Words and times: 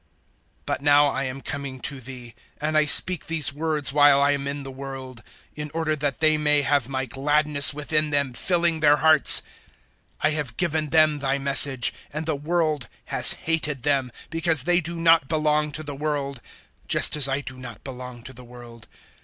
017:013 0.61 0.65
"But 0.65 0.81
now 0.81 1.07
I 1.09 1.23
am 1.25 1.41
coming 1.41 1.79
to 1.81 2.01
Thee, 2.01 2.33
and 2.59 2.75
I 2.75 2.85
speak 2.85 3.27
these 3.27 3.53
words 3.53 3.93
while 3.93 4.19
I 4.19 4.31
am 4.31 4.47
in 4.47 4.63
the 4.63 4.71
world, 4.71 5.21
in 5.55 5.69
order 5.75 5.95
that 5.95 6.21
they 6.21 6.39
may 6.39 6.63
have 6.63 6.89
my 6.89 7.05
gladness 7.05 7.71
within 7.71 8.09
them 8.09 8.33
filling 8.33 8.79
their 8.79 8.97
hearts. 8.97 9.43
017:014 10.23 10.29
I 10.29 10.29
have 10.31 10.57
given 10.57 10.89
them 10.89 11.19
Thy 11.19 11.37
Message, 11.37 11.93
and 12.11 12.25
the 12.25 12.35
world 12.35 12.87
has 13.05 13.33
hated 13.33 13.83
them, 13.83 14.11
because 14.31 14.63
they 14.63 14.81
do 14.81 14.97
not 14.97 15.27
belong 15.29 15.71
to 15.73 15.83
the 15.83 15.93
world, 15.95 16.41
just 16.87 17.15
as 17.15 17.27
I 17.29 17.41
do 17.41 17.59
not 17.59 17.83
belong 17.83 18.23
to 18.23 18.33
the 18.33 18.43
world. 18.43 18.87